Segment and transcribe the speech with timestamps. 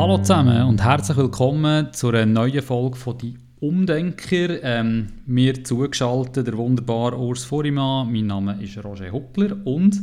[0.00, 4.62] Hallo zusammen und herzlich willkommen zu einer neuen Folge von «Die Umdenker».
[4.62, 8.10] Ähm, mir zugeschaltet der wunderbare Urs Furimann.
[8.10, 10.00] Mein Name ist Roger Huckler und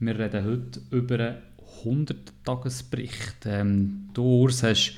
[0.00, 3.44] wir reden heute über einen 100-Tagesbericht.
[3.44, 4.94] Ähm, du, Urs, hast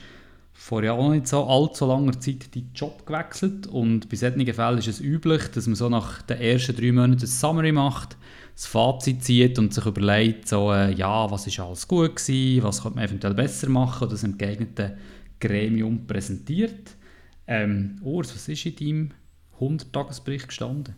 [0.52, 4.78] vor ja auch nicht so allzu langer Zeit deinen Job gewechselt und bei solchen Fällen
[4.78, 8.16] ist es üblich, dass man so nach den ersten drei Monaten ein Summary macht,
[8.56, 12.82] das Fazit zieht und sich überlegt, so, äh, ja, was ist alles gut gewesen, was
[12.82, 14.96] könnte man eventuell besser machen oder das im geeigneten
[15.38, 16.96] Gremium präsentiert.
[17.46, 19.10] Ähm, Urs, was ist in deinem
[19.60, 20.96] 100-Tagesbericht gestanden?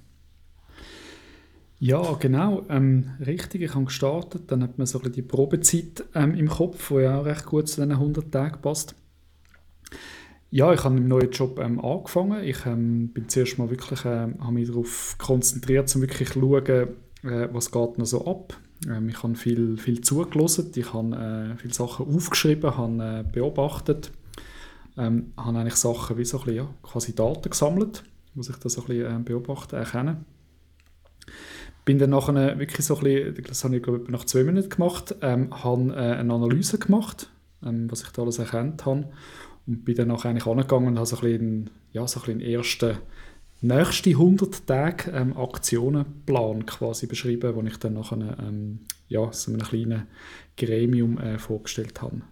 [1.81, 2.65] Ja, genau.
[2.69, 4.51] Ähm, richtig, ich habe gestartet.
[4.53, 7.81] Dann hat man so die Probezeit ähm, im Kopf, die ja auch recht gut zu
[7.81, 8.95] diesen 100 Tagen passt.
[10.51, 12.43] Ja, ich habe im neuen Job ähm, angefangen.
[12.43, 16.89] Ich ähm, bin zuerst mal wirklich, äh, habe mich darauf konzentriert, um wirklich zu schauen,
[17.25, 18.55] äh, was geht noch so ab.
[18.89, 24.13] Ähm, ich habe viel, viel zugelassen, ich habe äh, viele Sachen aufgeschrieben, habe äh, beobachtet,
[24.97, 28.69] ähm, habe eigentlich Sachen wie so ein bisschen, ja, quasi Daten gesammelt, muss ich da
[28.69, 30.25] so ein bisschen äh, beobachten, erkennen.
[31.85, 34.69] Bin dann nachher wirklich so ein bisschen, das habe ich glaube ich nach zwei Minuten
[34.69, 37.31] gemacht, ähm, habe äh, eine Analyse gemacht,
[37.65, 39.09] ähm, was ich da alles erkannt habe
[39.67, 42.41] und bin dann nachher eigentlich angegangen und habe so ein bisschen, ja, so ein bisschen
[42.41, 42.99] ersten
[43.61, 49.63] nächste 100 Tage ähm, Aktionenplan quasi beschrieben, den ich dann nachher ähm, ja, so einem
[49.63, 50.07] kleinen
[50.57, 52.23] Gremium äh, vorgestellt habe.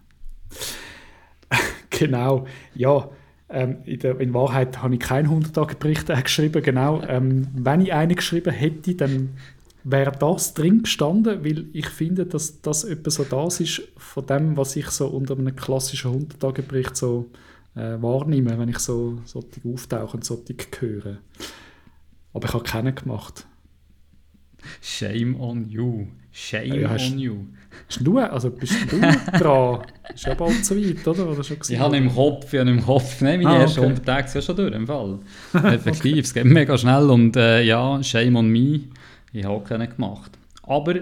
[1.89, 3.09] genau, ja.
[3.49, 7.01] Ähm, in, der, in, Wahrheit habe ich keinen 100-Tage-Bericht äh, geschrieben, genau.
[7.03, 9.37] Ähm, wenn ich einen geschrieben hätte, dann
[9.85, 14.57] wäre das drin gestanden, weil ich finde, dass das etwas so das ist von dem,
[14.57, 17.29] was ich so unter einem klassischen 100-Tage-Bericht so
[17.77, 21.17] äh, wahrnehme, wenn ich so solche auftauche und solche höre.
[22.33, 23.45] Aber ich habe keinen gemacht.
[24.81, 26.07] Shame on you.
[26.31, 27.35] Shame ja, on you.
[27.87, 29.81] Hast du, also bist du dran?
[30.13, 31.29] ist ja bald so weit, oder?
[31.29, 33.87] oder schon ich habe im Kopf, ich habe im Kopf, nein, meine ah, ersten okay.
[33.89, 35.19] 100 Tage sind schon durch, im Fall.
[35.53, 36.19] Effektiv, okay.
[36.19, 38.81] es geht mega schnell und äh, ja, shame on me,
[39.31, 40.31] ich habe keinen gemacht.
[40.63, 40.95] Aber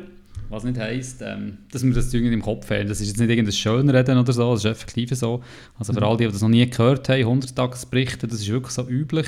[0.50, 2.88] was nicht heisst, ähm, dass wir das Zeug nicht im Kopf haben.
[2.88, 5.42] Das ist jetzt nicht irgendein Schönreden oder so, das ist effektiv so.
[5.78, 6.06] Also für mhm.
[6.06, 9.28] alle, die das noch nie gehört haben, 100-Tagesberichte, das ist wirklich so üblich.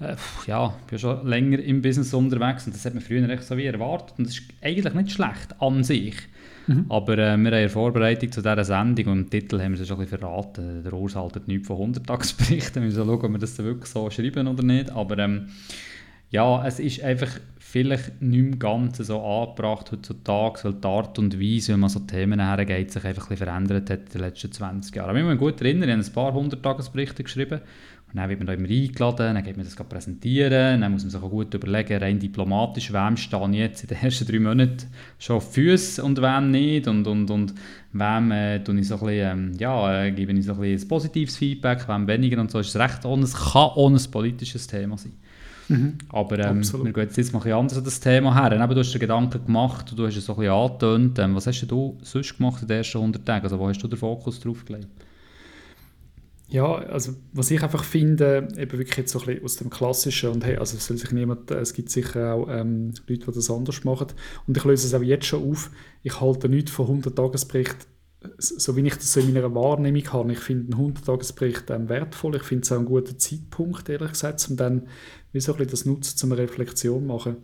[0.00, 0.16] Äh,
[0.46, 3.56] ja, ich bin schon länger im Business unterwegs und das hat man früher echt so
[3.56, 4.18] wie erwartet.
[4.18, 6.16] Und das ist eigentlich nicht schlecht an sich.
[6.66, 6.86] Mhm.
[6.88, 9.86] Aber äh, wir haben eine Vorbereitung zu dieser Sendung und im Titel haben wir es
[9.86, 10.82] schon ein bisschen verraten.
[10.82, 12.76] Der Urs haltet nichts von 100-Tagesberichten.
[12.76, 14.90] Wir müssen schauen, ob wir das wirklich so schreiben oder nicht.
[14.90, 15.48] Aber ähm,
[16.30, 17.28] ja, es ist einfach
[17.74, 21.98] vielleicht nicht mehr ganz so angebracht heutzutage, weil die Art und Weise, wie man so
[21.98, 25.10] Themen hergeht, sich einfach ein verändert hat in den letzten 20 Jahren.
[25.10, 27.58] Aber ich muss mich gut erinnern, ich habe ein paar Hunderttagesberichte geschrieben
[28.06, 31.10] und dann wird man da immer eingeladen, dann geht man das präsentieren, dann muss man
[31.10, 34.86] sich auch gut überlegen, rein diplomatisch, wem stehe ich jetzt in den ersten drei Monaten
[35.18, 37.54] schon auf Füße und wem nicht und, und, und
[37.92, 41.36] wem äh, ich so ein bisschen, ähm, ja, äh, gebe ich so ein, bisschen positives
[41.36, 42.60] Feedback, wem weniger und so.
[42.60, 45.14] ist es recht ohne, es kann ohne ein politisches Thema sein.
[45.68, 45.98] Mhm.
[46.08, 48.52] Aber ähm, wir gehen jetzt mal ein anders an das Thema her.
[48.52, 51.18] Eben, du hast dir Gedanken gemacht und du hast es so ein bisschen angetönt.
[51.18, 53.44] Ähm, was hast du sonst gemacht in den ersten 100 Tagen?
[53.44, 54.88] Also wo hast du den Fokus drauf gelegt?
[56.48, 60.30] Ja, also was ich einfach finde, eben wirklich jetzt so ein bisschen aus dem Klassischen
[60.30, 63.50] und hey, also es soll sich niemand, es gibt sicher auch ähm, Leute, die das
[63.50, 64.08] anders machen
[64.46, 65.70] und ich löse es auch jetzt schon auf,
[66.02, 67.88] ich halte nichts von 100-Tagesbericht
[68.38, 72.36] so wie ich das in meiner Wahrnehmung habe, ich finde einen 100-Tagesbericht ähm, wertvoll.
[72.36, 74.88] Ich finde es auch ein guter Zeitpunkt, ehrlich gesagt, um dann
[75.32, 77.36] wie so ein bisschen das nutzen, um eine Reflexion zu machen.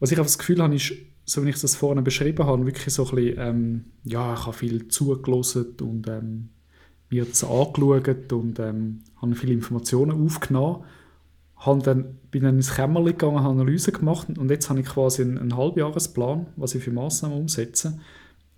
[0.00, 0.92] Was ich einfach das Gefühl habe, ist,
[1.24, 4.56] so wie ich das vorhin beschrieben habe, wirklich so ein bisschen, ähm, ja, ich habe
[4.56, 6.50] viel zugelassen und ähm,
[7.10, 10.84] mir das angeschaut und ähm, habe viele Informationen aufgenommen.
[11.56, 15.22] Habe dann, bin dann ins Kämmerchen gegangen, habe Analyse gemacht und jetzt habe ich quasi
[15.22, 17.98] einen, einen Halbjahresplan, was ich für Massnahmen umsetze.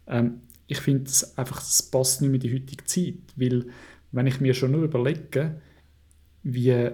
[0.08, 3.66] Ähm, ich finde es einfach, es passt nicht mehr in die heutige Zeit, weil
[4.12, 5.60] wenn ich mir schon nur überlege,
[6.42, 6.90] wie,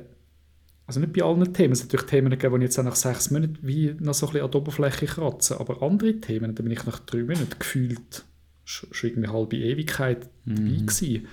[0.87, 3.31] also nicht bei allen Themen, es sind natürlich Themen gegeben, die jetzt auch nach sechs
[3.31, 6.73] Monaten wie noch so ein bisschen an der Oberfläche kratzen, aber andere Themen, da bin
[6.73, 8.25] ich nach drei Monaten gefühlt
[8.64, 10.87] schon irgendwie halbe Ewigkeit dabei mhm.
[10.87, 11.29] gewesen.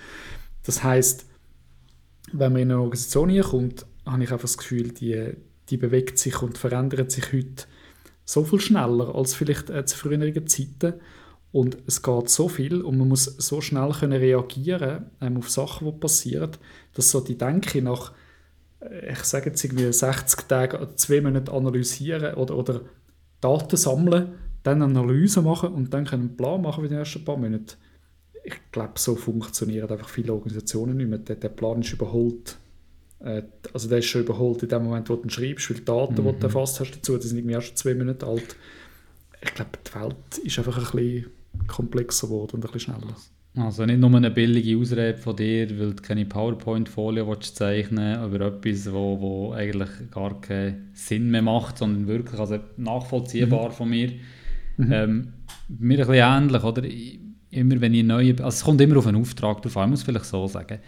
[0.64, 1.26] Das heißt,
[2.32, 5.34] wenn man in eine Organisation kommt, habe ich einfach das Gefühl, die,
[5.68, 7.64] die bewegt sich und verändert sich heute
[8.24, 10.94] so viel schneller als vielleicht äh, zu früheren Zeiten.
[11.52, 15.86] Und es geht so viel und man muss so schnell können reagieren ähm, auf Sachen,
[15.86, 16.52] die passieren,
[16.94, 18.12] dass so die Denke nach,
[18.80, 22.80] äh, ich sage jetzt irgendwie 60 Tagen zwei Monaten analysieren oder, oder
[23.40, 27.36] Daten sammeln, dann eine Analyse machen und dann einen Plan machen für die ersten paar
[27.36, 27.76] Monate.
[28.44, 31.18] Ich glaube, so funktionieren einfach viele Organisationen nicht mehr.
[31.18, 32.58] Der, der Plan ist überholt.
[33.18, 33.42] Äh,
[33.72, 36.12] also der ist schon überholt in dem Moment, wo du ihn schreibst, weil die Daten,
[36.12, 36.16] mhm.
[36.16, 36.42] die du mhm.
[36.42, 38.56] erfasst hast dazu, die sind irgendwie erst zwei Monate alt.
[39.42, 41.30] Ich glaube, die Welt ist einfach ein bisschen
[41.66, 43.14] komplexer geworden und ein bisschen schneller.
[43.56, 48.92] Also nicht nur eine billige Ausrede von dir, weil du keine PowerPoint-Folie zeichnen über etwas,
[48.92, 53.72] wo, wo eigentlich gar keinen Sinn mehr macht, sondern wirklich also nachvollziehbar mhm.
[53.72, 54.12] von mir.
[54.76, 54.92] Mhm.
[54.92, 55.32] Ähm,
[55.68, 56.82] mir ein bisschen ähnlich, oder?
[57.50, 60.02] Immer wenn ich neue, also es kommt immer auf einen Auftrag drauf an, ich muss
[60.04, 60.78] vielleicht so sagen.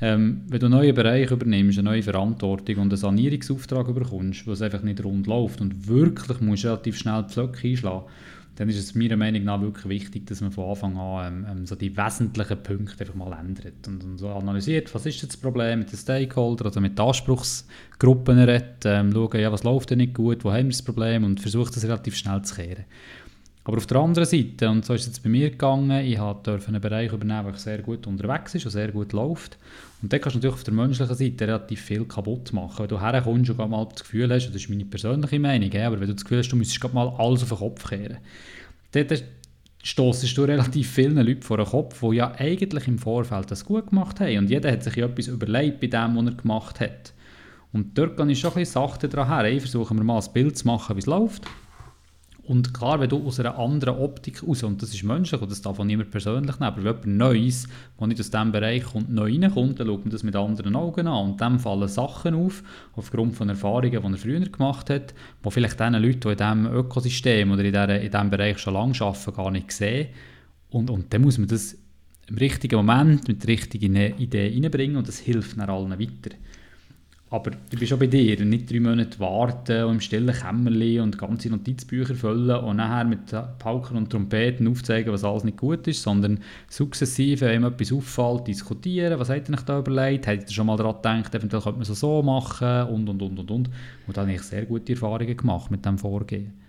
[0.00, 4.52] Ähm, wenn du einen neuen Bereich übernimmst, eine neue Verantwortung und einen Sanierungsauftrag überkommst, wo
[4.52, 8.04] es einfach nicht rund läuft und wirklich musst relativ schnell die Pflöcke einschlagen,
[8.56, 11.66] dann ist es meiner Meinung nach wirklich wichtig, dass man von Anfang an ähm, ähm,
[11.66, 15.80] so die wesentlichen Punkte einfach mal ändert und, und, so analysiert, was ist das Problem
[15.80, 20.14] mit den Stakeholdern, also mit den Anspruchsgruppen redet, ähm, schauen, ja, was läuft denn nicht
[20.14, 22.84] gut, wo haben wir das Problem und versucht das relativ schnell zu kehren.
[23.68, 26.68] Aber auf der anderen Seite, und so ist es jetzt bei mir gegangen, ich durfte
[26.68, 29.58] einen Bereich übernehmen, der sehr gut unterwegs ist und sehr gut läuft.
[30.00, 32.78] Und dann kannst du natürlich auf der menschlichen Seite relativ viel kaputt machen.
[32.78, 36.06] Wenn du herkommst und mal das Gefühl hast, das ist meine persönliche Meinung, aber wenn
[36.06, 38.18] du das Gefühl hast, du müsstest mal alles auf den Kopf kehren,
[38.92, 39.06] dann
[39.82, 43.88] stossest du relativ vielen Leuten vor den Kopf, die ja eigentlich im Vorfeld das gut
[43.88, 44.38] gemacht haben.
[44.38, 47.14] Und jeder hat sich ja etwas überlegt bei dem, was er gemacht hat.
[47.72, 49.44] Und dort gehe ich schon ein bisschen sachte dran her.
[49.50, 51.42] Ich versuche mir mal ein Bild zu machen, wie es läuft.
[52.46, 55.62] Und klar, wenn du aus einer anderen Optik raus, und das ist menschlich, und das
[55.62, 59.10] darf auch niemand persönlich nehmen, aber wenn jemand Neues, der nicht aus diesem Bereich kommt,
[59.10, 61.30] neu reinkommt, dann schaut man das mit anderen Augen an.
[61.30, 62.62] Und dann fallen Sachen auf,
[62.94, 65.12] aufgrund von Erfahrungen, die er früher gemacht hat,
[65.44, 68.74] die vielleicht diesen Leuten, die in diesem Ökosystem oder in, dieser, in diesem Bereich schon
[68.74, 70.08] lange arbeiten, gar nicht sehen.
[70.70, 71.76] Und, und dann muss man das
[72.28, 76.36] im richtigen Moment mit der richtigen Idee reinbringen und das hilft dann allen weiter.
[77.28, 81.18] Aber du bist auch bei dir, nicht drei Monate warten und im stillen Kämmerchen und
[81.18, 86.02] ganze Notizbücher füllen und nachher mit Pauken und Trompeten aufzeigen, was alles nicht gut ist,
[86.02, 86.38] sondern
[86.68, 90.76] sukzessive, wenn etwas auffällt, diskutieren, was habt ihr euch da überlegt, habt ihr schon mal
[90.76, 93.70] daran gedacht, eventuell könnte man es so machen und, und, und, und, und.
[94.06, 96.65] Und da habe ich sehr gute Erfahrungen gemacht mit diesem Vorgehen.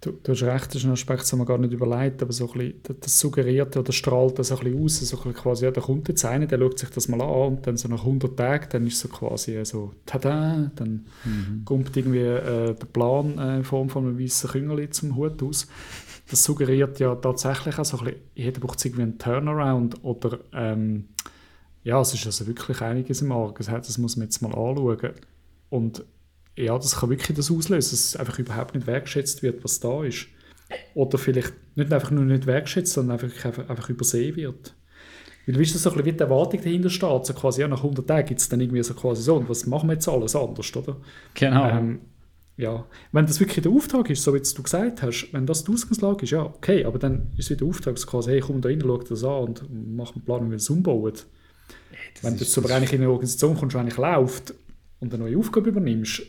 [0.00, 2.48] Du, du hast recht, das ist ein Aspekt, den man gar nicht überlegt, aber so
[2.52, 5.72] ein bisschen, das suggeriert oder strahlt das ein bisschen aus, so ein bisschen quasi, ja,
[5.72, 8.36] der kommt jetzt einer, der schaut sich das mal an und dann so nach 100
[8.36, 11.64] Tagen, dann ist so quasi so, tada, dann mhm.
[11.64, 15.66] kommt irgendwie äh, der Plan äh, in Form von einem weißen Küngel zum Hut aus.
[16.30, 21.08] Das suggeriert ja tatsächlich auch so ein bisschen, jeder braucht irgendwie einen Turnaround oder ähm,
[21.82, 25.14] ja, es ist also wirklich einiges im Argen, das muss man jetzt mal anschauen
[25.70, 26.04] und
[26.64, 30.26] ja, das kann wirklich das auslösen, dass einfach überhaupt nicht wertschätzt wird, was da ist.
[30.94, 34.74] Oder vielleicht nicht einfach nur nicht wertschätzt, sondern einfach, einfach, einfach übersehen wird.
[35.46, 37.68] Weil du weißt, dass so ein bisschen wie die Erwartung dahinter steht, so quasi, ja,
[37.68, 40.08] nach 100 Tagen gibt es dann irgendwie so quasi so, und was machen wir jetzt
[40.08, 40.96] alles anders, oder?
[41.34, 41.68] Genau.
[41.68, 42.00] Ähm,
[42.58, 45.72] ja, wenn das wirklich der Auftrag ist, so wie du gesagt hast, wenn das die
[45.72, 48.60] Ausgangslage ist, ja, okay, aber dann ist es wieder der Auftrag, so quasi, hey, komm
[48.60, 51.12] da rein, schau das an und mach einen Plan, wie wir es umbauen.
[51.12, 51.24] Das
[52.22, 54.54] wenn du jetzt aber eigentlich in eine Organisation kommst, die eigentlich läuft
[55.00, 56.22] und eine neue Aufgabe übernimmst,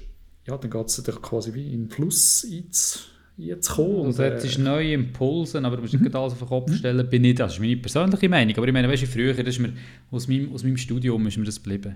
[0.50, 2.46] ja, dann geht es quasi wie in den Fluss
[3.38, 3.96] einzukommen.
[3.96, 6.16] Und, und äh, ist neue Impulse, aber du musst nicht mhm.
[6.16, 7.10] alles auf den Kopf stellen.
[7.10, 8.58] Bin ich, das ist meine persönliche Meinung.
[8.58, 9.74] Aber ich meine, weißt du, früher das ist mir,
[10.12, 11.96] aus, meinem, aus meinem Studium ist mir das geblieben.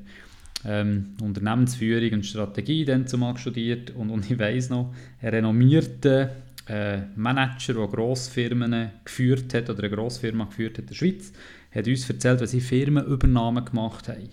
[0.66, 6.30] Ähm, Unternehmensführung und Strategie dann zumal studiert und, und ich weiss noch, ein renommierter
[6.68, 11.34] äh, Manager, der Grossfirmen geführt hat oder eine Grossfirma geführt hat in der Schweiz,
[11.72, 14.30] hat uns erzählt, was sie Firmenübernahmen gemacht haben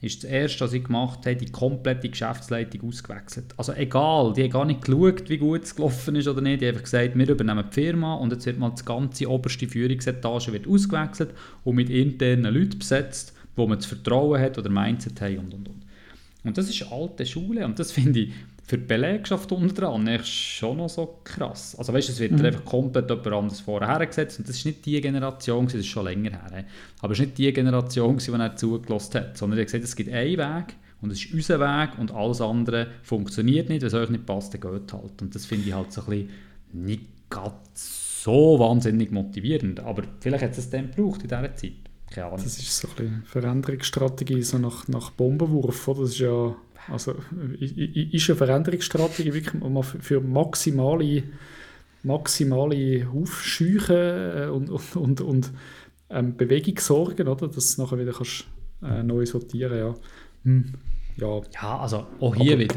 [0.00, 3.46] ist das erste, was ich gemacht habe, die komplette Geschäftsleitung ausgewechselt.
[3.56, 6.60] Also egal, die haben gar nicht geschaut, wie gut es gelaufen ist oder nicht.
[6.60, 9.66] Die haben einfach gesagt, wir übernehmen die Firma und jetzt wird mal die ganze oberste
[9.66, 11.30] Führungsetage wird ausgewechselt
[11.64, 15.68] und mit internen Leuten besetzt, wo man das Vertrauen hat oder Mindset haben und und
[15.68, 15.82] und.
[16.44, 18.32] Und das ist alte Schule und das finde ich
[18.68, 21.74] für die Belegschaft unten dran ist schon noch so krass.
[21.78, 22.44] Also weißt, es wird mhm.
[22.44, 26.04] einfach komplett jemand anderes vorher gesetzt und das ist nicht die Generation, das ist schon
[26.04, 26.64] länger her,
[27.00, 29.96] aber es ist nicht die Generation, die er zugelassen hat, sondern er hat gesagt, es
[29.96, 33.94] gibt einen Weg und es ist unser Weg und alles andere funktioniert nicht, wenn es
[33.94, 35.22] euch nicht passt, dann geht halt.
[35.22, 36.30] Und das finde ich halt so ein bisschen
[36.74, 41.72] nicht ganz so wahnsinnig motivierend, aber vielleicht hat es dann gebraucht in dieser Zeit.
[42.10, 42.40] Keine Ahnung.
[42.42, 46.54] Das ist so ein bisschen Veränderungsstrategie, so nach, nach Bombenwurf, das ist ja
[46.90, 47.14] also
[47.58, 51.24] ist eine Veränderungsstrategie wirklich mal für maximale,
[52.02, 55.52] maximale Aufscheuchen äh, und, und, und, und
[56.10, 57.48] ähm, Bewegung sorgen, oder?
[57.48, 58.46] dass du nachher wieder kannst,
[58.82, 59.94] äh, neu sortieren ja.
[60.44, 60.72] Hm.
[61.16, 61.40] ja.
[61.54, 62.76] Ja, also auch hier Aber, wieder,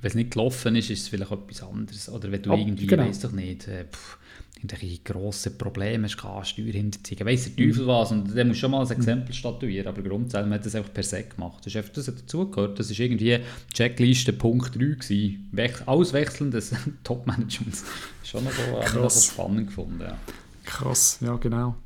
[0.00, 2.08] wenn es nicht gelaufen ist, ist es vielleicht etwas anderes.
[2.08, 3.04] Oder wenn du ab, irgendwie, genau.
[3.04, 4.18] weißt doch nicht, äh, pff,
[4.62, 8.90] irgendwelche grossen Probleme hast, Steuerhinterziehung, weiss der Teufel was, und der muss schon mal ein
[8.90, 11.58] Exempel statuieren, aber grundsätzlich hat das einfach per se gemacht.
[11.60, 13.38] Das, ist einfach, das hat dazugehört, das war irgendwie
[13.72, 15.48] Checkliste Punkt 3 gewesen.
[15.52, 16.74] Wech Auswechseln des
[17.04, 17.84] Top-Managements.
[18.22, 20.16] Schon noch so, noch so spannend gefunden, ja.
[20.64, 21.76] Krass, ja genau.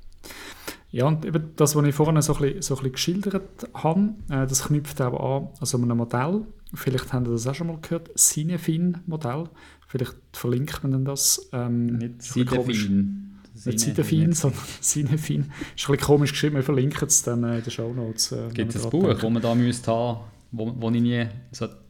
[0.90, 4.14] Ja, und eben das, was ich vorhin so ein bisschen, so ein bisschen geschildert habe,
[4.28, 6.46] äh, das knüpft auch an also einem Modell.
[6.72, 9.48] Vielleicht haben Sie das auch schon mal gehört, Cinefin-Modell.
[9.94, 11.48] Vielleicht verlinkt man dann das.
[11.52, 13.38] Ähm, Nicht Cinefin.
[13.64, 15.42] nicht Cinefin, sondern Cinefin.
[15.76, 18.32] Ist ein bisschen komisch geschrieben, wir verlinken es dann in den Show Notes.
[18.32, 20.24] Äh, Gibt es ein Buch, das man da müsste haben
[20.56, 21.26] wo, wo ich nie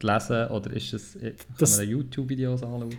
[0.01, 2.97] lesen oder ist es, kann das, man YouTube-Videos anschauen?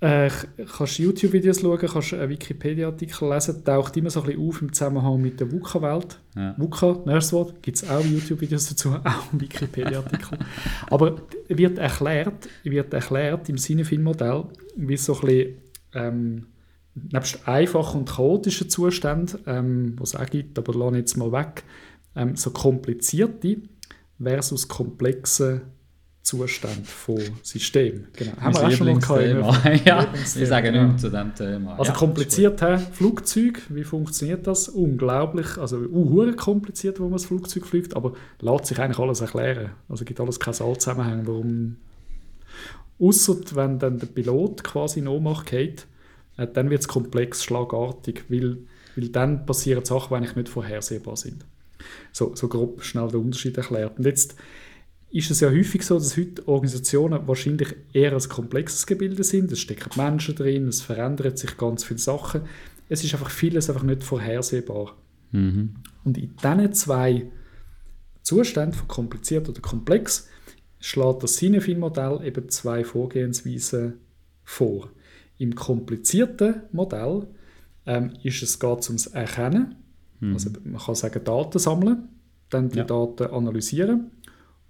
[0.00, 0.30] Äh,
[0.76, 5.20] kannst YouTube-Videos schauen, kannst einen Wikipedia-Artikel lesen, taucht immer so ein bisschen auf im Zusammenhang
[5.20, 6.20] mit der VUCA-Welt.
[6.36, 6.54] Ja.
[6.58, 10.38] VUCA, nächstes Wort, gibt es auch YouTube-Videos dazu, auch Wikipedia-Artikel.
[10.90, 14.44] Aber wird erklärt, wird erklärt im Sinefin-Modell,
[14.76, 15.54] wie so ein bisschen,
[15.94, 16.46] ähm,
[16.94, 21.64] nebst einfachen und chaotischen Zuständen, ähm, was es auch gibt, aber lassen jetzt mal weg,
[22.14, 23.62] ähm, so komplizierte
[24.18, 25.62] versus komplexe
[26.26, 28.08] Zustand von System.
[28.12, 28.32] Genau.
[28.40, 29.84] Haben wir auch schon mal gehabt.
[29.86, 30.84] ja, wir sagen ja.
[30.84, 31.78] nichts zu diesem Thema.
[31.78, 32.78] Also ja, kompliziert, he?
[32.78, 34.68] Flugzeug, wie funktioniert das?
[34.68, 39.70] Unglaublich, also uh, kompliziert, wo man das Flugzeug fliegt, aber lässt sich eigentlich alles erklären.
[39.88, 41.76] Also gibt alles keinen Zusammenhang, warum...
[42.98, 45.86] Außer wenn dann der Pilot quasi in Ohnmacht geht,
[46.38, 48.58] äh, dann wird es komplex, schlagartig, weil,
[48.96, 51.44] weil dann passieren Sachen, die eigentlich nicht vorhersehbar sind.
[52.12, 53.98] So, so grob schnell der Unterschied erklärt.
[53.98, 54.36] Und jetzt
[55.10, 59.52] ist es ja häufig so, dass heute Organisationen wahrscheinlich eher ein komplexes Gebilde sind.
[59.52, 62.42] Es stecken Menschen drin, es verändert sich ganz viele Sachen.
[62.88, 64.96] Es ist einfach vieles einfach nicht vorhersehbar.
[65.32, 65.74] Mhm.
[66.04, 67.30] Und in diesen zwei
[68.22, 70.28] Zuständen von kompliziert oder komplex
[70.80, 74.00] schlägt das Cinefin-Modell eben zwei Vorgehensweisen
[74.44, 74.90] vor.
[75.38, 77.26] Im komplizierten Modell
[77.86, 79.76] ähm, ist es geht ums Erkennen
[80.20, 80.32] Mhm.
[80.32, 82.08] Also man kann sagen, Daten sammeln,
[82.50, 82.84] dann die ja.
[82.84, 84.10] Daten analysieren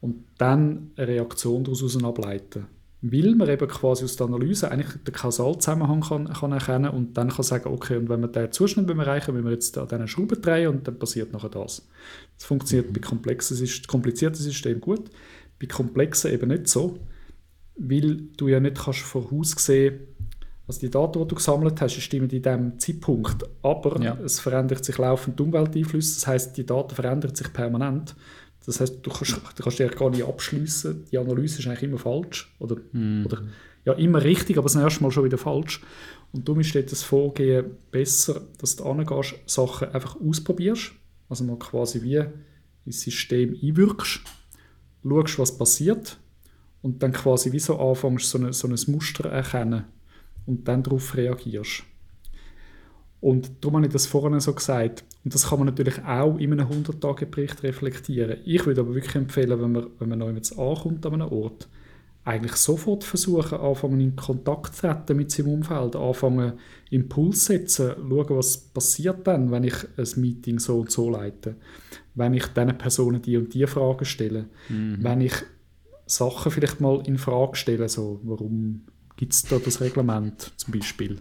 [0.00, 2.66] und dann eine Reaktion daraus ableiten.
[3.02, 7.28] Weil man eben quasi aus der Analyse eigentlich den Kausalzusammenhang kann, kann erkennen und dann
[7.28, 10.40] kann sagen, okay, und wenn wir diesen Zustand erreichen, müssen wir jetzt an diesen Schrauben
[10.40, 11.86] drehen und dann passiert nachher das.
[12.36, 12.94] Das funktioniert mhm.
[12.94, 15.10] bei komplexen, komplizierten Systemen gut,
[15.60, 16.98] bei komplexen eben nicht so,
[17.76, 20.00] weil du ja nicht kannst voraussehen
[20.66, 24.18] also die Daten, die du gesammelt hast, stimmen in diesem Zeitpunkt, aber ja.
[24.24, 28.16] es verändert sich laufend die Umwelteinflüsse, das heißt, die Daten verändern sich permanent.
[28.64, 31.04] Das heißt, du kannst, du kannst dich gar nicht abschließen.
[31.12, 33.24] Die Analyse ist eigentlich immer falsch oder, mm.
[33.24, 33.42] oder
[33.84, 35.82] ja immer richtig, aber das erste Mal schon wieder falsch.
[36.32, 40.92] Und darum ist das Vorgehen besser, dass du angehst, Sachen einfach ausprobierst,
[41.28, 42.24] also mal quasi wie
[42.84, 44.20] ins System einwirkst,
[45.04, 46.18] schaust, was passiert
[46.82, 49.84] und dann quasi wie so anfängst, so, eine, so ein Muster erkennen
[50.46, 51.84] und dann darauf reagierst.
[53.20, 55.04] Und darum habe ich das vorhin so gesagt.
[55.24, 58.38] Und das kann man natürlich auch in einem 100-Tage-Bericht reflektieren.
[58.44, 61.68] Ich würde aber wirklich empfehlen, wenn man, wenn man neu ankommt an einem Ort,
[62.26, 66.54] eigentlich sofort versuchen, anfangen in Kontakt zu treten mit seinem Umfeld, anfangen
[66.90, 71.54] Impuls setzen, schauen, was passiert dann, wenn ich ein Meeting so und so leite,
[72.16, 74.98] wenn ich diesen Personen die und die Fragen stelle, mhm.
[75.00, 75.34] wenn ich
[76.06, 78.82] Sachen vielleicht mal in Frage stelle, so warum
[79.16, 81.18] gibt es da das Reglement zum Beispiel.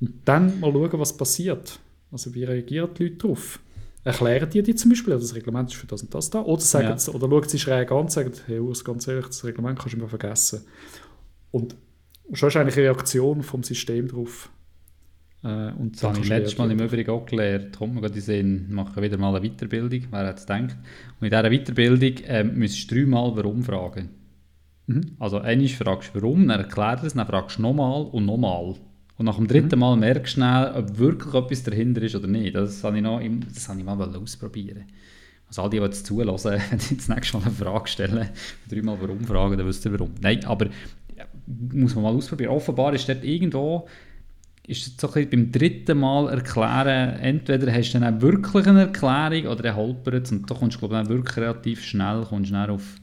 [0.00, 1.78] Und dann mal schauen, was passiert.
[2.10, 3.58] Also wie reagieren die Leute darauf?
[4.04, 6.42] Erklären die dir zum Beispiel, das Reglement ist für das und das da?
[6.42, 6.98] Oder, sagen ja.
[6.98, 9.94] sie, oder schauen sie schräg an und sagen, hey, Urs, ganz ehrlich, das Reglement kannst
[9.94, 10.64] du immer vergessen.
[11.50, 11.74] Und
[12.32, 14.50] schon ist eigentlich eine Reaktion vom System darauf.
[15.42, 17.76] Äh, und das habe ich letztes Mal im Übrigen auch gelernt.
[17.76, 20.76] Kommt man gerade sehen, machen wieder mal eine Weiterbildung, wer hat es gedacht.
[21.20, 24.10] Und in dieser Weiterbildung äh, müsstest du dreimal warum fragen.
[24.86, 25.16] Mhm.
[25.18, 28.74] Also einmal fragst du warum, dann erklärt es, dann fragst du nochmal und nochmal.
[29.16, 29.80] Und nach dem dritten mhm.
[29.80, 32.54] Mal merkst du schnell, ob wirklich etwas dahinter ist oder nicht.
[32.54, 33.20] Das habe ich, noch,
[33.52, 34.84] das habe ich mal ausprobieren
[35.48, 38.30] also all die, die jetzt zulassen, wenn ich das nächste Mal eine Frage stelle,
[38.68, 40.10] dreimal warum fragen, dann wisst ihr warum.
[40.20, 40.66] Nein, aber
[41.16, 42.50] ja, muss man mal ausprobieren.
[42.50, 43.86] Offenbar ist dort irgendwo,
[44.66, 49.46] ist es so ein beim dritten Mal erklären, entweder hast du dann wirklich eine Erklärung
[49.46, 52.96] oder er holpert und da kommst du glaube ich wirklich relativ schnell kommst schnell auf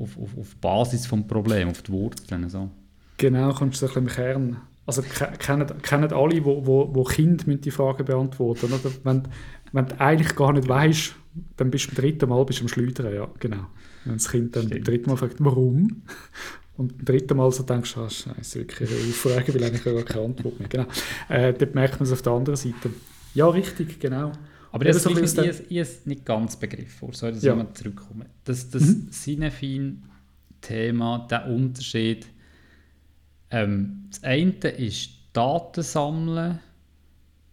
[0.00, 2.48] auf, auf, auf Basis des Problems, auf die Wurzeln.
[2.48, 2.70] So.
[3.16, 4.56] Genau, kommst du so ein bisschen im Kern.
[4.86, 8.90] Also kennen, kennen alle, die wo, wo, wo Kinder die Fragen beantworten oder?
[9.04, 9.22] Wenn,
[9.72, 11.14] wenn du eigentlich gar nicht weißt,
[11.56, 13.66] dann bist du beim dritten Mal bist du am Schleudern, ja, genau.
[14.04, 16.02] Wenn das Kind dann beim dritten Mal fragt, warum?
[16.76, 20.02] Und beim dritten Mal so denkst du, ah, scheiße, wirklich eine Auffrage, weil eigentlich gar
[20.02, 20.68] keine Antwort mehr.
[20.68, 20.86] Genau.
[21.28, 22.90] Äh, dort merkt man es auf der anderen Seite.
[23.34, 24.32] Ja, richtig, genau.
[24.72, 27.52] Aber das ja, ist ich, ich nicht ganz begriffen, sorry, dass ja.
[27.52, 28.26] ich mal zurückkomme.
[28.44, 29.10] Das, das mhm.
[29.10, 32.26] Cinefin-Thema, der Unterschied,
[33.50, 36.60] ähm, das eine ist Daten sammeln,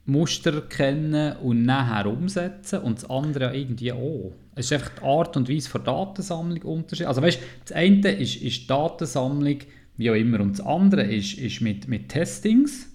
[0.06, 4.34] Muster erkennen und nachher umsetzen und das andere irgendwie auch.
[4.56, 7.08] Es ist einfach die Art und Weise der Datensammlung unterschiedlich.
[7.08, 9.60] Also weißt, das eine ist, ist Datensammlung,
[9.98, 12.88] wie auch immer, und das andere ist, ist mit, mit Testings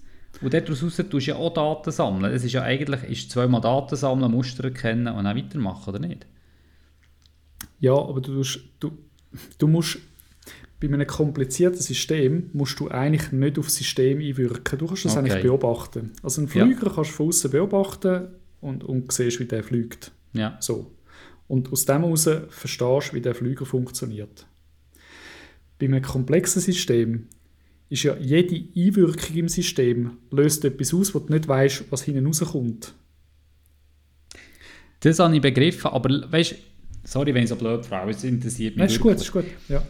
[0.43, 2.33] und daraus tust du ja auch Daten sammeln.
[2.33, 6.25] Es ist ja eigentlich ist zweimal Daten sammeln, Muster erkennen und dann weitermachen, oder nicht?
[7.79, 8.43] Ja, aber du,
[8.79, 8.91] du,
[9.57, 9.99] du musst
[10.79, 14.79] bei einem komplizierten System musst du eigentlich nicht auf das System einwirken.
[14.79, 15.31] Du kannst das okay.
[15.31, 16.11] eigentlich beobachten.
[16.21, 16.93] Also einen Flüger ja.
[16.93, 18.27] kannst du von außen beobachten
[18.59, 20.11] und, und siehst, wie der fliegt.
[20.33, 20.57] Ja.
[20.59, 20.91] So.
[21.47, 24.45] Und aus dem heraus verstehst du, wie der Flüger funktioniert.
[25.79, 27.27] Bei einem komplexen System
[27.93, 32.25] ist ja jede Einwirkung im System löst etwas aus, wo du nicht weißt, was hinten
[32.25, 32.95] rauskommt.
[35.01, 36.55] Das habe ich begriffen, aber weißt
[37.03, 38.79] sorry, wenn ich so blöd frage, es interessiert mich.
[38.79, 39.83] Nein, ist gut, ist gut, ja.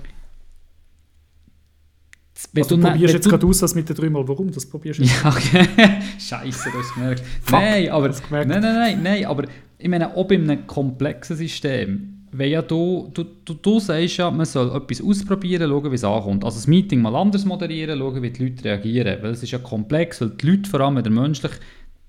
[2.55, 5.29] Also, du probierst jetzt gerade aus, das mit den dreimal warum, das probierst du Ja,
[5.29, 5.65] okay.
[6.19, 7.23] Scheiße, du hast gemerkt.
[7.51, 9.45] nein, aber, nein, nein, nein, nein, aber
[9.77, 14.29] ich meine, auch bei einem komplexen System, wenn ja du, du, du, du sagst ja,
[14.31, 16.43] man soll etwas ausprobieren, schauen, wie es ankommt.
[16.43, 19.21] Also das Meeting mal anders moderieren, schauen, wie die Leute reagieren.
[19.21, 21.55] Weil es ist ja komplex, weil die Leute, vor allem der menschliche,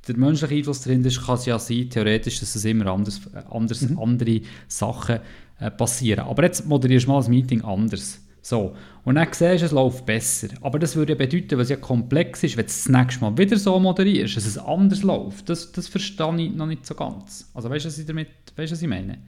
[0.09, 3.83] der menschliche Einfluss drin ist, kann es ja sein, theoretisch, dass es immer anders, anders
[3.83, 3.99] mhm.
[3.99, 5.21] andere Sachen
[5.61, 6.27] äh, passieren.
[6.27, 8.21] Aber jetzt moderierst du mal das Meeting anders.
[8.41, 8.77] So.
[9.05, 10.49] Und dann siehst du, es läuft besser.
[10.61, 13.57] Aber das würde ja bedeuten, was ja komplex ist, wenn du das nächste Mal wieder
[13.57, 15.49] so moderierst, dass es anders läuft.
[15.49, 17.51] Das, das verstehe ich noch nicht so ganz.
[17.55, 19.19] Also weißt du, was ich damit, weißt, was ich meine?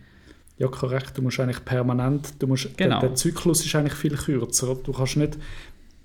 [0.58, 1.18] Ja, korrekt.
[1.18, 3.00] Du musst eigentlich permanent, du musst, genau.
[3.00, 4.74] der, der, Zyklus ist eigentlich viel kürzer.
[4.82, 5.36] Du kannst nicht,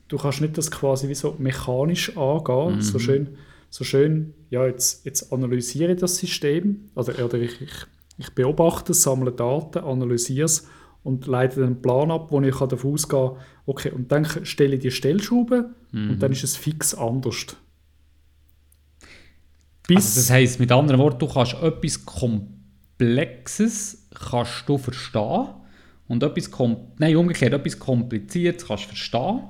[0.09, 2.81] du kannst nicht das quasi wie so mechanisch angehen, mhm.
[2.81, 3.37] so schön,
[3.69, 7.71] so schön, ja, jetzt, jetzt analysiere ich das System, oder, oder ich, ich,
[8.17, 10.67] ich beobachte es, sammle Daten, analysiere es
[11.03, 14.81] und leite einen Plan ab, wo ich davon ausgehen kann, okay, und dann stelle ich
[14.81, 16.11] die Stellschraube mhm.
[16.11, 17.55] und dann ist es fix anders.
[19.87, 25.47] Bis also das heisst, mit anderen Worten, du kannst etwas Komplexes kannst du verstehen
[26.07, 26.49] und etwas,
[26.97, 29.41] nein, umgekehrt, etwas Kompliziertes kannst du verstehen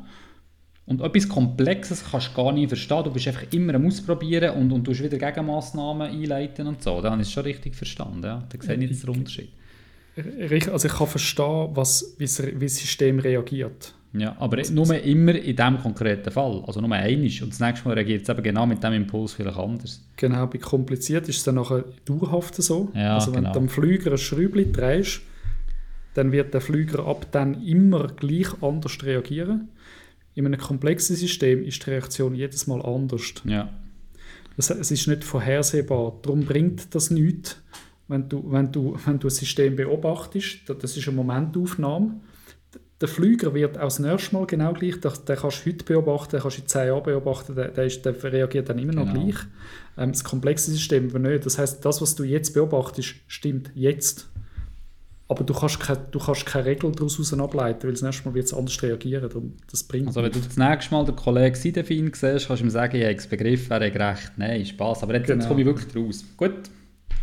[0.86, 3.04] und etwas Komplexes kannst du gar nicht verstehen.
[3.04, 7.02] Du bist einfach immer am Ausprobieren und, und du wieder Gegenmaßnahmen einleiten und so.
[7.02, 8.24] Da habe ich es schon richtig verstanden.
[8.24, 8.44] Ja.
[8.50, 9.50] Da sehe ich den Unterschied.
[10.72, 13.94] Also ich kann verstehen, was, wie, das System reagiert.
[14.14, 16.64] Ja, aber also, nur immer in diesem konkreten Fall.
[16.68, 17.42] Also nur einisch.
[17.42, 20.02] Und das nächste Mal reagiert es eben genau mit dem Impuls vielleicht anders.
[20.18, 22.92] Genau, bei kompliziert ist es dann nachher dauerhaft so.
[22.94, 23.54] Ja, also wenn genau.
[23.54, 25.22] du am Flüger ein Schräubchen drehst,
[26.14, 29.70] dann wird der Flüger ab dann immer gleich anders reagieren.
[30.36, 33.34] In einem komplexen System ist die Reaktion jedes Mal anders.
[33.46, 33.70] Ja.
[34.58, 36.20] Das, es ist nicht vorhersehbar.
[36.22, 37.62] Darum bringt das nichts,
[38.10, 40.70] wenn du, wenn du, wenn du ein System beobachtest.
[40.82, 42.20] Das ist eine Momentaufnahme
[43.02, 46.32] der Flüger wird auch das nächste Mal genau gleich, den, den kannst du heute beobachten,
[46.32, 49.12] den kannst du in 10 Jahren beobachten, der, der, ist, der reagiert dann immer noch
[49.12, 49.26] genau.
[49.26, 49.40] gleich.
[49.98, 51.46] Ähm, das komplexe System aber nicht.
[51.46, 54.30] Das heißt, das, was du jetzt beobachtest, stimmt jetzt.
[55.28, 58.46] Aber du kannst, keine, du kannst keine Regel daraus ableiten, weil das nächste Mal wird
[58.46, 59.30] es anders reagieren.
[59.30, 62.66] Darum, das bringt also wenn du das nächste Mal den Kollegen Siedefin siehst, kannst du
[62.66, 64.32] ihm sagen, ich habe es begriffen, er hat recht.
[64.36, 65.04] Nein, Spaß.
[65.04, 65.40] Aber jetzt, genau.
[65.40, 66.26] jetzt komme ich wirklich raus.
[66.36, 66.70] Gut.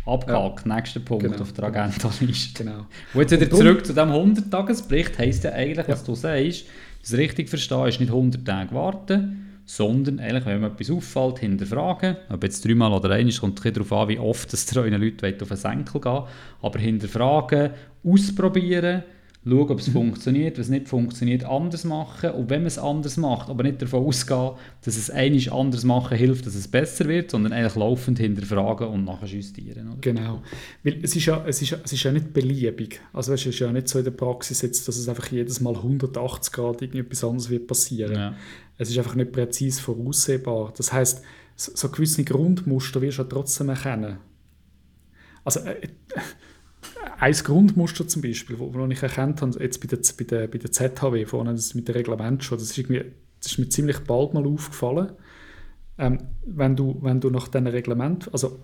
[0.05, 0.75] Abgehakt, ja.
[0.75, 1.41] nächster Punkt genau.
[1.41, 2.63] auf der Agenda-Liste.
[2.63, 2.85] Genau.
[3.13, 6.05] Und jetzt wieder und zurück zu dem 100-Tages-Bericht, heisst ja eigentlich, was ja.
[6.05, 6.65] du sagst,
[7.01, 12.17] das richtig verstehen ist nicht 100 Tage warten, sondern eigentlich, wenn mir etwas auffällt, hinterfragen.
[12.29, 15.47] Ob jetzt dreimal oder einmal, kommt ein darauf an, wie oft das euren Leuten auf
[15.47, 16.23] den Senkel gehen
[16.61, 17.71] Aber hinterfragen,
[18.03, 19.03] ausprobieren,
[19.45, 19.93] schauen, ob es mhm.
[19.93, 23.81] funktioniert, wenn es nicht funktioniert, anders machen und wenn man es anders macht, aber nicht
[23.81, 24.51] davon ausgehen,
[24.83, 29.05] dass es einiges anders machen hilft, dass es besser wird, sondern eigentlich laufend hinterfragen und
[29.05, 29.87] nachher justieren.
[29.87, 30.01] Oder?
[30.01, 30.41] Genau,
[30.83, 33.71] weil es ist, ja, es, ist, es ist ja nicht beliebig, also es ist ja
[33.71, 37.49] nicht so in der Praxis jetzt, dass es einfach jedes Mal 180 Grad irgendetwas anderes
[37.49, 38.15] wird passieren.
[38.15, 38.33] Ja.
[38.77, 40.73] Es ist einfach nicht präzise voraussehbar.
[40.75, 41.21] Das heißt,
[41.55, 44.17] so gewisse Grundmuster wirst du ja trotzdem erkennen.
[45.43, 45.81] Also äh,
[47.19, 50.57] ein Grundmuster zum Beispiel, wo, wo ich erkannt habe, jetzt bei der, bei der, bei
[50.57, 53.03] der ZHW, vorne das mit dem Reglement schon, das ist, irgendwie,
[53.41, 55.11] das ist mir ziemlich bald mal aufgefallen.
[55.97, 58.59] Ähm, wenn, du, wenn du nach diesem Reglement, also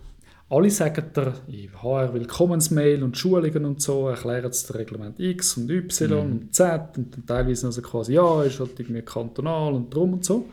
[0.49, 5.69] alle sagen dir, in HR Willkommensmail und Schulungen und so, erklären das Reglement X und
[5.69, 6.31] Y mhm.
[6.31, 10.23] und Z und dann teilweise also quasi, ja, ist halt irgendwie kantonal und drum und
[10.23, 10.47] so.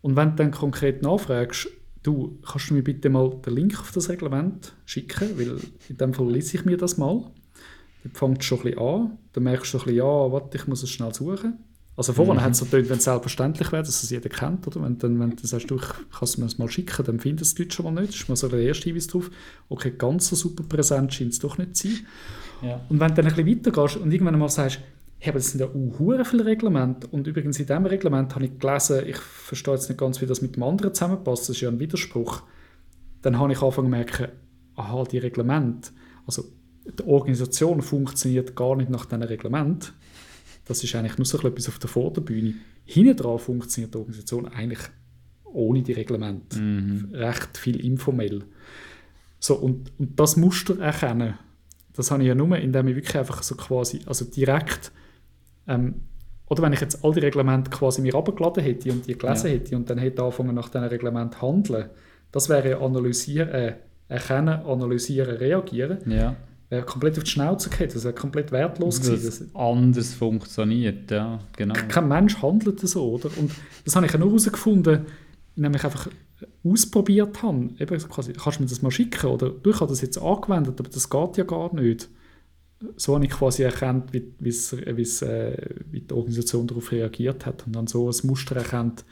[0.00, 1.68] Und wenn du dann konkret nachfragst,
[2.02, 6.14] du, kannst du mir bitte mal den Link auf das Reglement schicken, weil in dem
[6.14, 7.30] Fall lese ich mir das mal.
[8.04, 10.66] Dann fängt es schon ein bisschen an, dann merkst du ein bisschen, ja, warte, ich
[10.66, 11.58] muss es schnell suchen.
[11.98, 12.42] Also vorhin mhm.
[12.42, 14.80] hat es so getönt, wenn es selbstverständlich wäre, dass es jeder kennt, oder?
[14.84, 17.58] Wenn, dann, wenn du sagst, du, ich kann es mir das mal schicken, dann findest
[17.58, 18.12] du es schon mal nicht.
[18.12, 19.28] Das ist mal so der erste Hinweis drauf.
[19.68, 22.06] Okay, ganz so super präsent scheint es doch nicht zu sein.
[22.62, 22.80] Ja.
[22.88, 24.78] Und wenn du dann ein bisschen weitergehst und irgendwann mal sagst,
[25.18, 27.06] hey, aber das sind ja auch viele Reglemente.
[27.08, 30.42] Und übrigens in diesem Reglement habe ich gelesen, ich verstehe jetzt nicht ganz, wie das
[30.42, 32.42] mit dem anderen zusammenpasst, das ist ja ein Widerspruch.
[33.22, 34.28] Dann habe ich angefangen zu merken,
[34.76, 35.90] aha, die Reglemente,
[36.26, 36.44] also
[36.86, 39.92] die Organisation funktioniert gar nicht nach diesem Reglement.
[40.64, 42.54] Das ist eigentlich nur so etwas auf der Vorderbühne.
[42.84, 44.80] Hinten dran funktioniert die Organisation eigentlich
[45.44, 46.60] ohne die Reglemente.
[46.60, 47.08] Mhm.
[47.12, 48.44] Recht viel informell.
[49.40, 51.34] So, und, und das Muster erkennen,
[51.94, 54.92] das habe ich ja nur, indem ich wirklich einfach so quasi, also direkt
[55.68, 55.94] ähm,
[56.48, 59.52] oder wenn ich jetzt all die Reglemente quasi mir abgeladen hätte und die gelesen ja.
[59.52, 61.90] hätte und dann hätte angefangen nach diesen Reglement handeln,
[62.32, 63.74] das wäre analysieren, äh,
[64.08, 65.98] erkennen, analysieren, reagieren.
[66.10, 66.36] Ja.
[66.70, 69.50] Wäre komplett auf die Schnauze geht, das wäre komplett wertlos gewesen.
[69.52, 71.74] Das anders funktioniert, ja, genau.
[71.88, 73.30] Kein Mensch handelt so, oder?
[73.38, 73.52] Und
[73.84, 75.06] das habe ich ja nur herausgefunden,
[75.56, 76.08] indem ich einfach
[76.64, 77.70] ausprobiert habe.
[77.78, 79.26] Eben quasi, kannst du mir das mal schicken?
[79.26, 82.08] Oder du, ich habe das jetzt angewendet, aber das geht ja gar nicht
[82.96, 84.96] so habe ich quasi erkannt, wie, äh,
[85.90, 89.04] wie die Organisation darauf reagiert hat und dann so ein Muster erkannt,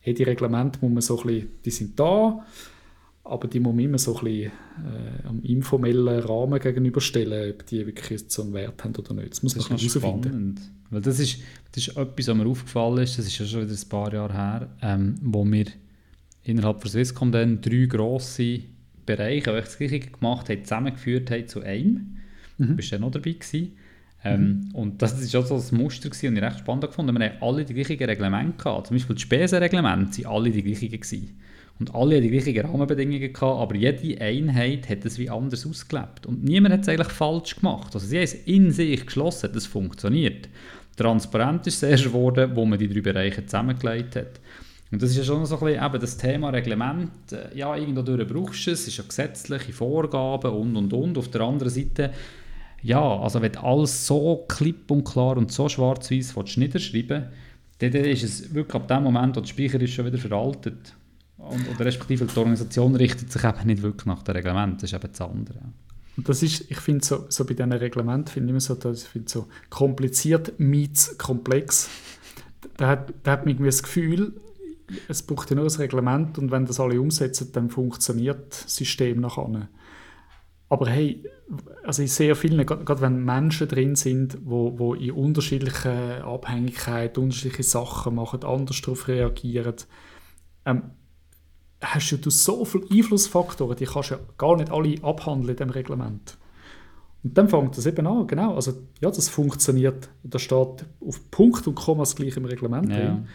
[0.00, 2.44] hey, die Reglemente muss man so ein bisschen, die sind da,
[3.22, 7.86] aber die muss man immer so ein bisschen äh, am informellen Rahmen gegenüberstellen, ob die
[7.86, 9.30] wirklich so einen Wert haben oder nicht.
[9.30, 10.60] Das muss man herausfinden.
[10.90, 11.38] Weil das ist,
[11.72, 14.32] das ist etwas, was mir aufgefallen ist, das ist ja schon wieder ein paar Jahre
[14.32, 15.66] her, ähm, wo wir
[16.42, 18.60] innerhalb von Swisscom dann drei grosse
[19.06, 22.18] Bereiche, die das Gleiche gemacht haben, zusammengeführt haben zu einem.
[22.58, 22.68] Mhm.
[22.68, 23.72] Du bist ja noch dabei gewesen.
[24.24, 24.74] Ähm, mhm.
[24.74, 27.16] Und das war auch so ein Muster gewesen, und ich recht spannend gefunden.
[27.16, 28.86] Wir hatten alle die gleichen Reglemente gehabt.
[28.86, 31.40] Zum Beispiel die Spesenreglemente waren alle die gleichen gewesen.
[31.78, 36.24] Und alle hatten die gleichen Rahmenbedingungen gehabt, aber jede Einheit hat es wie anders ausgelebt.
[36.26, 37.94] Und niemand hat es eigentlich falsch gemacht.
[37.94, 40.48] Also sie haben es in sich geschlossen, das funktioniert.
[40.96, 44.40] Transparent ist es erst geworden, wo man die drei Bereiche zusammengelegt hat.
[44.92, 47.10] Und das ist ja schon so ein bisschen eben das Thema Reglement.
[47.32, 51.18] Äh, ja, irgendwo brauchst du es, es ist ja gesetzliche Vorgaben und, und, und.
[51.18, 52.12] Auf der anderen Seite
[52.84, 57.24] ja, also wenn du alles so klipp und klar und so schwarz-weiß niederschreiben
[57.78, 60.94] dann, dann ist es wirklich ab dem Moment, wo der Speicher ist schon wieder veraltet.
[61.38, 64.96] Und, oder respektive die Organisation richtet sich eben nicht wirklich nach dem Reglement, das ist
[64.96, 65.60] eben das andere.
[66.16, 69.00] Und das ist, ich finde so, so bei diesen Reglementen, finde ich immer so, ich
[69.00, 71.88] finde so kompliziert meets komplex.
[72.76, 74.34] Da hat, da hat man das Gefühl,
[75.08, 79.20] es braucht ja nur ein Reglement und wenn das alle umsetzen, dann funktioniert das System
[79.20, 79.68] nachher.
[80.68, 81.24] Aber hey,
[81.84, 87.62] also in sehr vielen, gerade wenn Menschen drin sind, wo, wo in unterschiedlichen Abhängigkeiten unterschiedliche
[87.62, 89.74] Sachen machen, anders darauf reagieren,
[90.64, 90.82] ähm,
[91.82, 95.70] hast du so viele Einflussfaktoren, die kannst du ja gar nicht alle abhandeln in dem
[95.70, 96.38] Reglement.
[97.22, 101.66] Und dann fängt das eben an, genau, also ja, das funktioniert, da steht auf Punkt
[101.66, 102.96] und Komma das gleiche im Reglement ja.
[102.96, 103.28] drin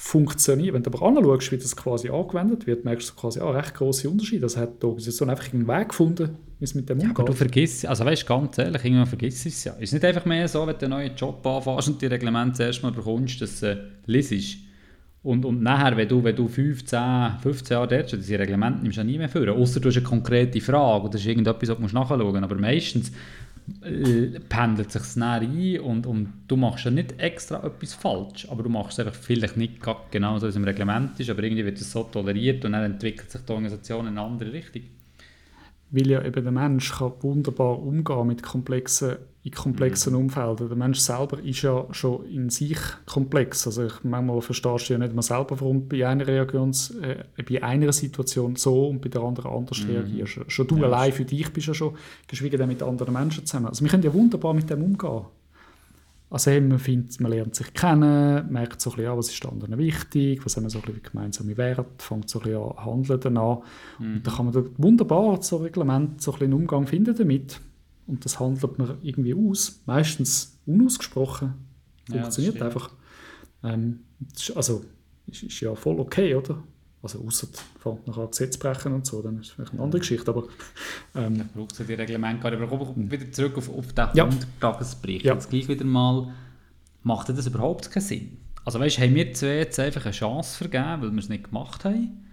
[0.00, 0.74] funktioniert.
[0.74, 4.08] Wenn du aber anschaust, wie das quasi angewendet wird, merkst du quasi auch recht große
[4.08, 4.42] Unterschiede.
[4.42, 7.18] Das hat die Organisation einfach einen Weg gefunden, wie es mit dem ja, umgeht.
[7.18, 9.72] Aber du vergisst, also weißt ganz ehrlich, irgendwann vergisst es ja.
[9.72, 12.80] Ist nicht einfach mehr so, wenn du einen neuen Job anfängst und die Reglemente zuerst
[12.84, 14.58] mal bekommst, dass du äh, liest.
[15.24, 17.00] Und, und nachher, wenn du, wenn du 15,
[17.42, 19.60] 15 Jahre dort schon diese Reglemente nimmst, du nie mehr führen.
[19.60, 22.42] Außer du hast eine konkrete Frage oder das ist irgendetwas, was du nachschauen musst.
[22.44, 23.10] Aber meistens
[24.48, 28.68] pendelt sich näher ein und, und du machst ja nicht extra etwas falsch, aber du
[28.68, 31.80] machst es einfach vielleicht nicht genau so, wie es im Reglement ist, aber irgendwie wird
[31.80, 34.82] es so toleriert und dann entwickelt sich die Organisation in eine andere Richtung.
[35.90, 39.16] Weil ja eben der Mensch kann wunderbar umgehen mit komplexen,
[39.48, 40.20] in komplexen mhm.
[40.20, 40.68] Umfelden.
[40.68, 43.66] Der Mensch selber ist ja schon in sich komplex.
[43.66, 47.62] Also ich, manchmal verstehst du ja nicht mal selber, warum bei einer, Reaktions, äh, bei
[47.62, 49.90] einer Situation so und bei der anderen anders mhm.
[49.90, 50.40] reagierst.
[50.48, 53.66] Schon du ja, allein für dich bist ja schon, geschwiegen mit anderen Menschen zusammen.
[53.66, 55.22] Also wir können ja wunderbar mit dem umgehen.
[56.30, 59.78] Also eben, man, findet, man lernt sich kennen, merkt so ein bisschen, was ist anderen
[59.78, 63.20] wichtig, was haben wir so ein bisschen gemeinsame Werte, fängt so ein bisschen an Handeln
[63.20, 63.60] danach.
[63.98, 64.16] Mhm.
[64.16, 67.58] Und da kann man da wunderbar so Reglement, so ein bisschen einen Umgang finden damit.
[68.08, 71.54] Und das handelt man irgendwie aus, meistens unausgesprochen.
[72.10, 72.90] Funktioniert ja, einfach.
[73.62, 74.00] Ähm,
[74.54, 74.84] also
[75.26, 76.62] ist, ist ja voll okay, oder?
[77.02, 77.46] Also außer
[77.78, 80.30] fängt nachher Gesetz brechen und so, dann ist es vielleicht eine andere Geschichte.
[80.30, 80.48] Aber,
[81.14, 82.60] ähm, dann braucht es ja die Reglemente gar nicht.
[82.60, 84.28] Aber komm wieder zurück auf, auf den ja.
[84.58, 85.24] Tagesbericht.
[85.24, 85.34] Ja.
[85.34, 86.32] Jetzt gleich wieder mal,
[87.02, 88.38] macht das überhaupt keinen Sinn?
[88.64, 91.84] Also weißt, haben wir zwei jetzt einfach eine Chance vergeben, weil wir es nicht gemacht
[91.84, 92.24] haben?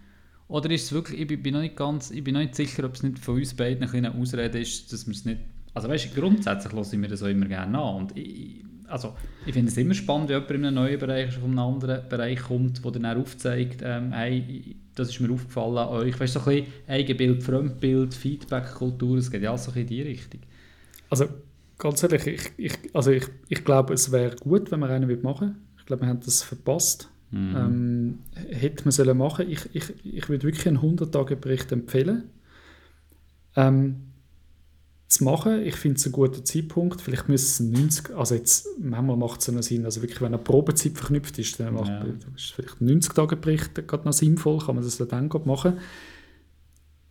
[0.47, 2.93] Oder ist es wirklich, ich bin noch nicht ganz, ich bin noch nicht sicher, ob
[2.95, 5.41] es nicht von uns beiden eine kleine Ausrede ist, dass wir es nicht,
[5.75, 9.13] also weißt, grundsätzlich höre ich mir das auch immer gerne an und ich, also
[9.45, 12.39] ich finde es immer spannend, wenn jemand in einem neuen Bereich von einem anderen Bereich
[12.39, 16.17] kommt, der dann aufzeigt, ähm, hey, das ist mir aufgefallen an euch.
[16.17, 20.01] Weißt du, so ein bisschen Eigenbild, Fremdbild, Feedback-Kultur, es geht ja alles so in die
[20.01, 20.39] Richtung.
[21.09, 21.27] Also
[21.77, 25.47] ganz ehrlich, ich, ich, also ich, ich glaube, es wäre gut, wenn wir einen machen
[25.47, 25.55] würde.
[25.77, 27.09] Ich glaube, wir haben das verpasst.
[27.31, 27.55] Mhm.
[27.55, 29.49] Ähm, hätte man sollen machen.
[29.49, 32.29] Ich, ich, ich würde wirklich einen 100-Tage-Bericht empfehlen.
[33.57, 34.14] Ähm,
[35.15, 35.63] zu machen.
[35.63, 37.01] Ich finde es ein guter Zeitpunkt.
[37.01, 40.37] Vielleicht müssen es 90, also jetzt, manchmal macht es einen Sinn, also wirklich, wenn eine
[40.37, 42.05] Probezeit verknüpft ist, dann macht, ja.
[42.35, 45.79] ist vielleicht ein 90-Tage-Bericht gerade noch sinnvoll, kann man das dann machen.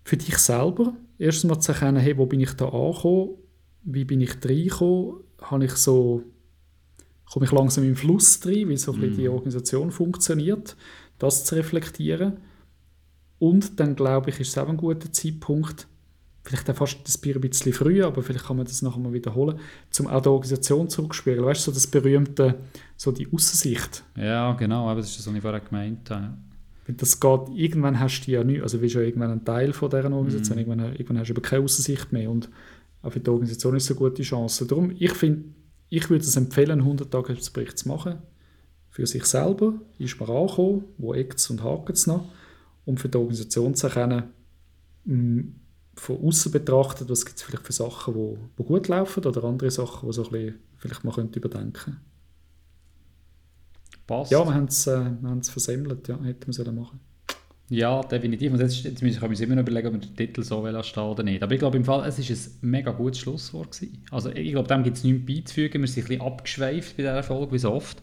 [0.05, 3.31] Für dich selber, erstens mal zu erkennen, hey, wo bin ich da angekommen,
[3.85, 6.23] wie bin ich reingekommen, habe ich so,
[7.33, 9.17] komme ich langsam im Fluss rein, wie so mm.
[9.17, 10.77] die Organisation funktioniert,
[11.19, 12.39] das zu reflektieren.
[13.39, 15.87] Und dann glaube ich, ist es auch ein guter Zeitpunkt,
[16.45, 19.13] vielleicht auch fast das Bier ein bisschen früher, aber vielleicht kann man das nachher mal
[19.13, 19.59] wiederholen,
[19.91, 21.45] zum auch der Organisation zurückspielen.
[21.45, 22.57] Weißt du, so das berühmte,
[22.97, 24.05] so die Aussicht.
[24.17, 26.35] Ja, genau, aber das ist das, was ich vorher gemeint habe.
[26.87, 30.13] Das geht, irgendwann hast du ja nicht, also bist ja irgendwann ein Teil von dieser
[30.13, 30.61] Organisation, mm.
[30.61, 32.51] irgendwann, irgendwann hast du eben keine Aussicht mehr und
[33.01, 34.67] auch für die Organisation ist es eine gute Chance.
[34.67, 35.45] Darum, ich finde,
[35.89, 38.17] ich würde es empfehlen, einen 100-Tages-Bericht zu machen.
[38.91, 42.27] Für sich selber ist man angekommen, wo eckt es und hakt es noch.
[42.85, 44.25] Um für die Organisation zu erkennen,
[45.07, 45.55] hm,
[45.97, 49.71] von außen betrachtet, was gibt es vielleicht für Sachen, die, die gut laufen oder andere
[49.71, 52.01] Sachen, die so ein bisschen vielleicht man könnte überdenken
[54.07, 54.31] Passt.
[54.31, 55.11] Ja, wir haben es äh,
[55.43, 57.01] versemmelt, ja, hätten wir sollen machen
[57.71, 58.53] ja, definitiv.
[58.53, 61.03] Und jetzt, jetzt kann ich mir immer noch überlegen, ob wir den Titel so stehen
[61.03, 61.43] oder nicht.
[61.43, 63.73] Aber ich glaube im Fall, es war ein mega gutes Schlusswort.
[63.73, 64.03] Gewesen.
[64.11, 65.81] Also ich glaube, dem gibt es nichts beizufügen.
[65.81, 68.03] Wir sind ein bisschen abgeschweift bei dieser Folge, wie so oft.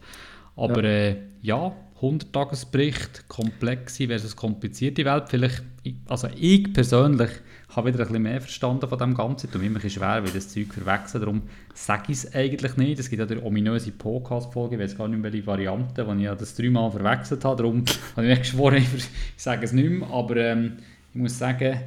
[0.55, 5.25] Aber ja, äh, ja 100-Tagesbericht, komplexe versus komplizierte Welt.
[5.27, 5.63] Vielleicht,
[6.07, 7.29] also ich persönlich
[7.75, 9.47] habe wieder ein bisschen mehr verstanden von dem Ganzen.
[9.47, 11.21] Es tut mir schwer, weil das Zeug verwechseln.
[11.21, 11.41] Darum
[11.73, 12.99] sage ich es eigentlich nicht.
[12.99, 16.21] Es gibt ja die ominöse Podcast-Folge, ich weiß gar nicht mehr, welche Variante, wo ich
[16.21, 17.57] ja das dreimal verwechselt habe.
[17.57, 17.83] Darum
[18.15, 20.09] habe ich mich geschworen, ich sage es nicht mehr.
[20.09, 20.73] Aber ähm,
[21.13, 21.79] ich muss sagen,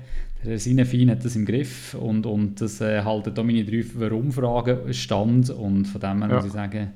[0.44, 4.92] der Sinefin hat das im Griff und, und das äh, halten da meine drei Warum-Fragen
[4.92, 5.50] stand.
[5.50, 6.36] Und von dem her ja.
[6.36, 6.92] muss ich sagen,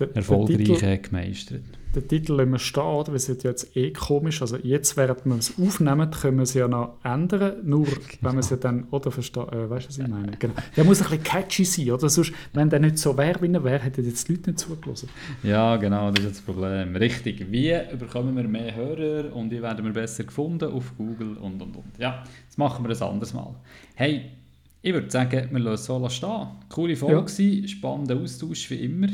[0.00, 1.62] der, erfolgreich der Titel, gemeistert
[1.94, 3.08] den Titel lassen wir stehen, oder?
[3.08, 4.40] weil es wird ja jetzt eh komisch.
[4.42, 7.98] Also jetzt, während wir es aufnehmen, können wir es ja noch ändern, nur genau.
[8.20, 10.32] wenn wir es ja dann, oder verstehen, äh, weißt du, was ich meine?
[10.38, 10.54] Genau.
[10.76, 12.08] Der muss ein bisschen catchy sein, oder?
[12.08, 15.08] Sonst, wenn der nicht so wäre, wie er wäre, hätten jetzt die Leute nicht zugelassen.
[15.42, 16.94] Ja, genau, das ist das Problem.
[16.96, 17.50] Richtig.
[17.50, 21.76] Wie bekommen wir mehr Hörer und wie werden wir besser gefunden auf Google und, und,
[21.76, 21.98] und.
[21.98, 23.54] Ja, das machen wir ein anderes Mal.
[23.94, 24.30] Hey,
[24.82, 26.48] ich würde sagen, wir lassen es so stehen.
[26.68, 27.68] Coole Folge ja.
[27.68, 29.08] spannender Austausch wie immer.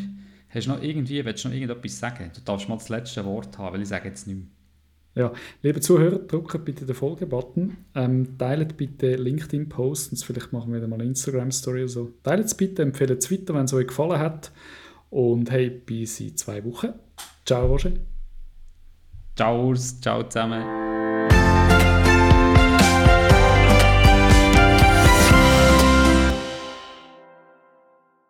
[0.57, 2.31] Hast du noch irgendwie, willst du noch irgendetwas sagen?
[2.35, 4.47] Du darfst mal das letzte Wort haben, weil ich sage jetzt nicht mehr.
[5.15, 7.77] Ja, liebe Zuhörer, drückt bitte den Folge-Button.
[7.95, 12.13] Ähm, teilt bitte LinkedIn-Posts, vielleicht machen wir wieder mal eine Instagram-Story oder so.
[12.23, 14.51] Teilt es bitte, empfehlt es weiter, wenn es euch gefallen hat.
[15.11, 16.95] Und hey, bis in zwei Wochen.
[17.45, 17.93] Ciao, Roger.
[19.37, 20.86] Ciao, ciao zusammen.